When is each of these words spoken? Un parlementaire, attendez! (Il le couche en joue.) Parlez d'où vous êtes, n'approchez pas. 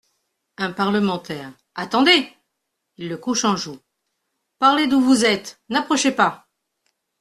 Un 0.57 0.71
parlementaire, 0.73 1.51
attendez! 1.75 2.27
(Il 2.97 3.07
le 3.07 3.17
couche 3.17 3.45
en 3.45 3.55
joue.) 3.55 3.77
Parlez 4.57 4.87
d'où 4.87 4.99
vous 4.99 5.25
êtes, 5.25 5.61
n'approchez 5.69 6.11
pas. 6.11 6.47